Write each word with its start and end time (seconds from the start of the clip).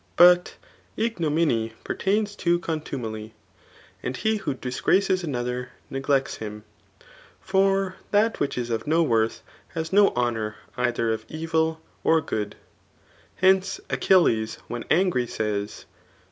But 0.15 0.55
ignominy 0.97 1.73
pertains 1.83 2.35
to 2.37 2.57
con* 2.57 2.81
Qitn^y; 2.81 3.33
and 4.01 4.17
he 4.17 4.39
vho 4.39 4.59
disgraces 4.59 5.23
'another 5.23 5.73
neglects 5.91 6.37
him. 6.37 6.63
For> 7.39 7.97
that 8.09 8.33
n^hich 8.37 8.57
is 8.57 8.71
of 8.71 8.87
no 8.87 9.03
worth, 9.03 9.43
has 9.75 9.93
no 9.93 10.09
honour 10.15 10.55
either 10.75 11.15
pf 11.15 11.25
evil 11.29 11.81
or 12.03 12.19
good« 12.19 12.55
Hence, 13.35 13.79
Achilles 13.91 14.57
^Mben 14.71 14.85
angry 14.89 15.27
says. 15.27 15.85